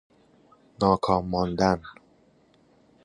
[0.79, 1.79] ناکام ماندن